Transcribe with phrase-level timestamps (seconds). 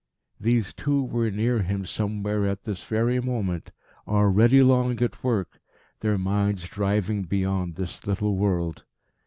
[0.39, 3.69] These two were near him somewhere at this very moment,
[4.07, 5.59] already long at work,
[5.99, 8.83] their minds driving beyond this little world.